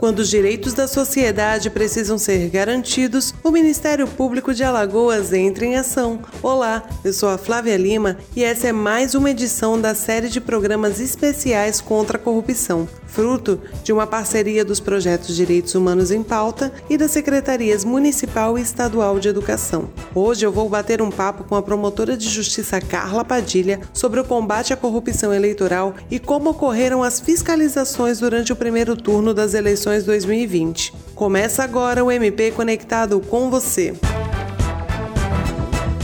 [0.00, 5.76] Quando os direitos da sociedade precisam ser garantidos, o Ministério Público de Alagoas entra em
[5.76, 6.20] ação.
[6.42, 10.40] Olá, eu sou a Flávia Lima e essa é mais uma edição da série de
[10.40, 16.72] programas especiais contra a corrupção, fruto de uma parceria dos projetos Direitos Humanos em Pauta
[16.88, 19.90] e das Secretarias Municipal e Estadual de Educação.
[20.14, 24.24] Hoje eu vou bater um papo com a promotora de justiça Carla Padilha sobre o
[24.24, 29.80] combate à corrupção eleitoral e como ocorreram as fiscalizações durante o primeiro turno das eleições
[29.80, 30.92] eleições 2020.
[31.14, 33.94] Começa agora o MP Conectado com você.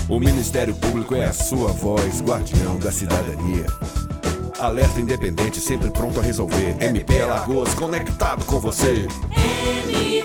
[0.08, 3.66] O Ministério Público é a sua voz, guardião da cidadania.
[4.58, 6.76] Alerta independente, sempre pronto a resolver.
[6.80, 9.06] MP Alagoas, conectado com você.
[9.30, 10.15] MP,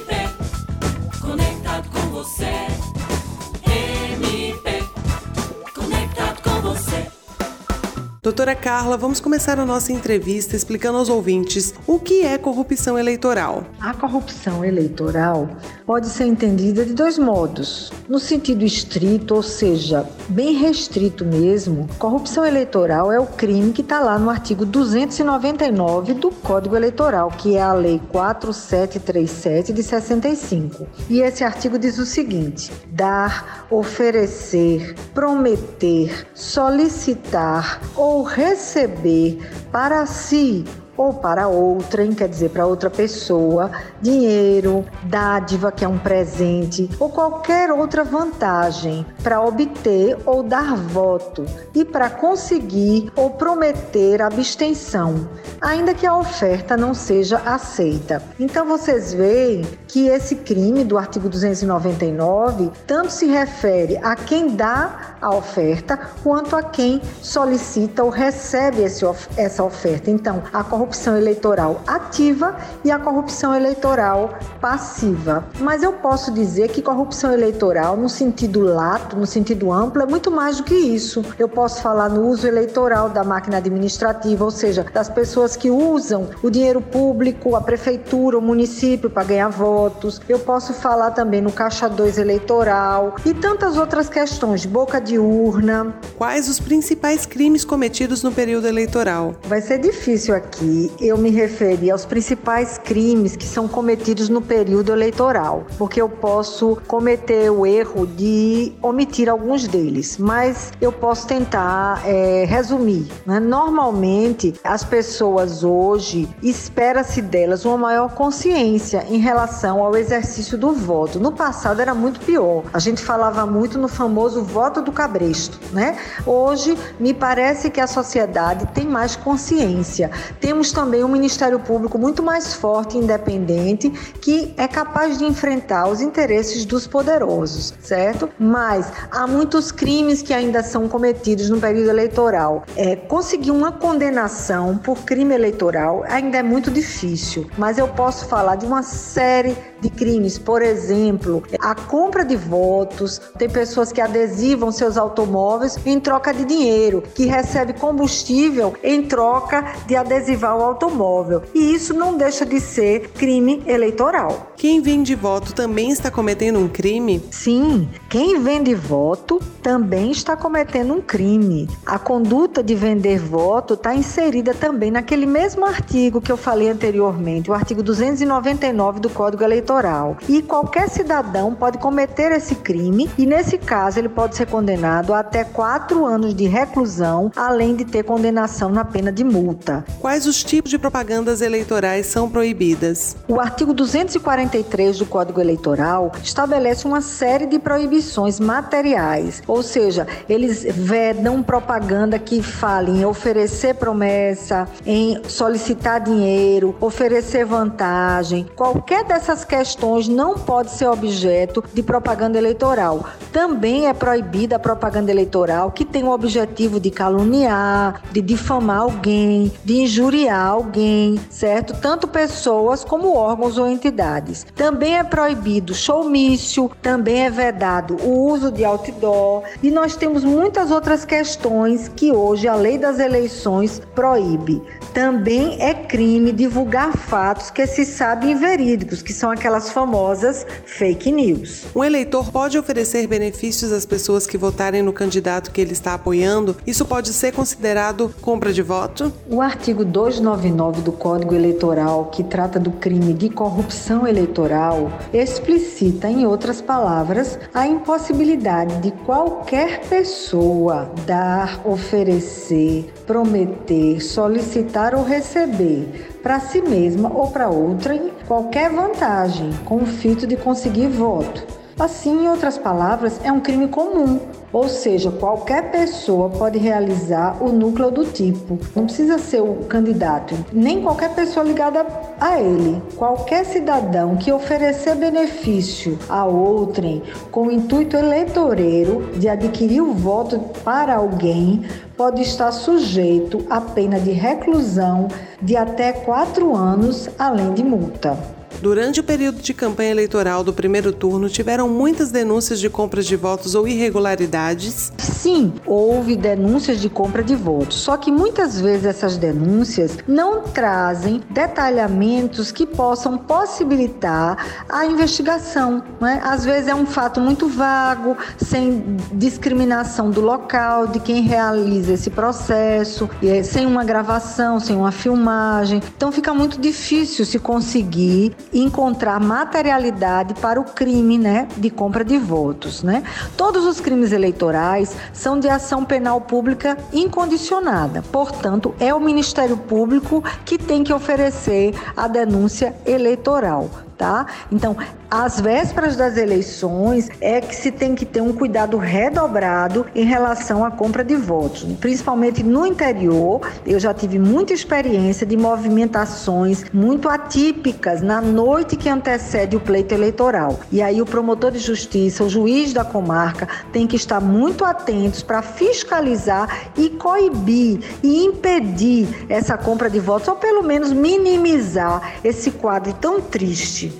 [8.31, 13.65] Doutora Carla, vamos começar a nossa entrevista explicando aos ouvintes o que é corrupção eleitoral.
[13.77, 15.49] A corrupção eleitoral
[15.85, 17.91] pode ser entendida de dois modos.
[18.07, 23.99] No sentido estrito, ou seja, bem restrito mesmo, corrupção eleitoral é o crime que está
[23.99, 30.87] lá no artigo 299 do Código Eleitoral, que é a Lei 4737 de 65.
[31.09, 39.37] E esse artigo diz o seguinte: dar, oferecer, prometer, solicitar ou receber
[39.71, 40.65] para si
[41.01, 43.71] ou para outrem, quer dizer, para outra pessoa,
[44.01, 51.45] dinheiro, dádiva, que é um presente, ou qualquer outra vantagem para obter ou dar voto
[51.73, 55.27] e para conseguir ou prometer abstenção,
[55.59, 58.21] ainda que a oferta não seja aceita.
[58.39, 65.15] Então vocês veem que esse crime do artigo 299 tanto se refere a quem dá
[65.21, 69.05] a oferta quanto a quem solicita ou recebe esse,
[69.37, 70.09] essa oferta.
[70.09, 75.45] Então, a corrupção eleitoral ativa e a corrupção eleitoral passiva.
[75.59, 80.29] Mas eu posso dizer que corrupção eleitoral, no sentido lato, no sentido amplo, é muito
[80.29, 81.23] mais do que isso.
[81.37, 86.29] Eu posso falar no uso eleitoral da máquina administrativa, ou seja, das pessoas que usam
[86.41, 90.21] o dinheiro público, a prefeitura, o município para ganhar votos.
[90.27, 95.93] Eu posso falar também no caixa 2 eleitoral e tantas outras questões, boca de urna.
[96.17, 99.35] Quais os principais crimes cometidos no período eleitoral?
[99.47, 104.91] Vai ser difícil aqui eu me referi aos principais crimes que são cometidos no período
[104.91, 112.01] eleitoral, porque eu posso cometer o erro de omitir alguns deles, mas eu posso tentar
[112.05, 113.07] é, resumir.
[113.25, 113.39] Né?
[113.39, 121.19] Normalmente, as pessoas hoje espera-se delas uma maior consciência em relação ao exercício do voto.
[121.19, 122.63] No passado era muito pior.
[122.73, 125.97] A gente falava muito no famoso voto do cabresto, né?
[126.25, 130.11] Hoje me parece que a sociedade tem mais consciência.
[130.39, 133.89] Temos temos também um Ministério Público muito mais forte e independente
[134.21, 138.29] que é capaz de enfrentar os interesses dos poderosos, certo?
[138.37, 142.63] Mas há muitos crimes que ainda são cometidos no período eleitoral.
[142.75, 148.55] É, conseguir uma condenação por crime eleitoral ainda é muito difícil, mas eu posso falar
[148.55, 154.71] de uma série de crimes, por exemplo, a compra de votos, tem pessoas que adesivam
[154.71, 161.43] seus automóveis em troca de dinheiro, que recebe combustível em troca de adesivar o automóvel.
[161.53, 164.51] E isso não deixa de ser crime eleitoral.
[164.57, 167.23] Quem vende voto também está cometendo um crime?
[167.31, 171.67] Sim, quem vende voto também está cometendo um crime.
[171.85, 177.49] A conduta de vender voto está inserida também naquele mesmo artigo que eu falei anteriormente,
[177.49, 180.17] o artigo 299 do Código Eleitoral.
[180.27, 185.19] E qualquer cidadão pode cometer esse crime e, nesse caso, ele pode ser condenado a
[185.19, 189.85] até quatro anos de reclusão, além de ter condenação na pena de multa.
[189.99, 193.15] Quais os tipos de propagandas eleitorais são proibidas?
[193.27, 200.63] O artigo 243 do Código Eleitoral estabelece uma série de proibições materiais, ou seja, eles
[200.63, 208.47] vedam propaganda que fale em oferecer promessa, em solicitar dinheiro, oferecer vantagem.
[208.55, 213.05] Qualquer dessas questões não pode ser objeto de propaganda eleitoral.
[213.31, 219.51] Também é proibida a propaganda eleitoral que tem o objetivo de caluniar, de difamar alguém,
[219.63, 221.73] de injuriar alguém, certo?
[221.81, 224.45] Tanto pessoas como órgãos ou entidades.
[224.55, 230.71] Também é proibido showmício, também é vedado o uso de outdoor e nós temos muitas
[230.71, 234.61] outras questões que hoje a lei das eleições proíbe.
[234.93, 241.65] Também é crime divulgar fatos que se sabem verídicos, que são aquelas famosas fake news.
[241.73, 246.57] Um eleitor pode oferecer benefícios às pessoas que votarem no candidato que ele está apoiando?
[246.67, 249.11] Isso pode ser considerado compra de voto?
[249.29, 256.07] O artigo 2 299 do Código Eleitoral, que trata do crime de corrupção eleitoral, explicita,
[256.07, 266.39] em outras palavras, a impossibilidade de qualquer pessoa dar, oferecer, prometer, solicitar ou receber para
[266.39, 271.60] si mesma ou para outrem qualquer vantagem com o fito de conseguir voto.
[271.79, 274.19] Assim, em outras palavras, é um crime comum
[274.53, 278.59] ou seja, qualquer pessoa pode realizar o núcleo do tipo.
[278.75, 281.85] Não precisa ser o candidato, nem qualquer pessoa ligada
[282.19, 282.81] a ele.
[282.97, 287.01] Qualquer cidadão que oferecer benefício a outrem
[287.31, 291.63] com o intuito eleitoreiro de adquirir o voto para alguém
[291.95, 295.07] pode estar sujeito à pena de reclusão
[295.41, 298.40] de até quatro anos, além de multa.
[298.61, 303.15] Durante o período de campanha eleitoral do primeiro turno, tiveram muitas denúncias de compras de
[303.15, 304.93] votos ou irregularidades?
[304.99, 307.77] Sim, houve denúncias de compra de votos.
[307.77, 315.81] Só que muitas vezes essas denúncias não trazem detalhamentos que possam possibilitar a investigação.
[315.99, 316.21] Né?
[316.23, 322.11] Às vezes é um fato muito vago, sem discriminação do local, de quem realiza esse
[322.11, 325.81] processo, é sem uma gravação, sem uma filmagem.
[325.97, 332.17] Então fica muito difícil se conseguir encontrar materialidade para o crime, né, de compra de
[332.17, 333.03] votos, né?
[333.37, 338.01] Todos os crimes eleitorais são de ação penal pública incondicionada.
[338.01, 343.69] Portanto, é o Ministério Público que tem que oferecer a denúncia eleitoral
[344.01, 344.25] tá?
[344.51, 344.75] Então,
[345.11, 350.65] às vésperas das eleições é que se tem que ter um cuidado redobrado em relação
[350.65, 353.41] à compra de votos, principalmente no interior.
[353.63, 359.93] Eu já tive muita experiência de movimentações muito atípicas na noite que antecede o pleito
[359.93, 360.59] eleitoral.
[360.71, 365.21] E aí o promotor de justiça, o juiz da comarca, tem que estar muito atentos
[365.21, 372.49] para fiscalizar e coibir e impedir essa compra de votos ou pelo menos minimizar esse
[372.49, 373.90] quadro tão triste.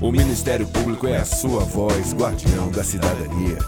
[0.00, 3.58] O Ministério Público é a sua voz, guardião da cidadania.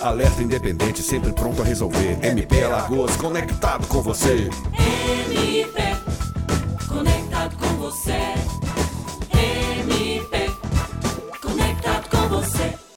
[0.00, 2.16] Alerta independente, sempre pronto a resolver.
[2.22, 4.48] MP Alagoas, conectado com você.
[4.72, 5.82] MP
[6.88, 8.55] conectado com você.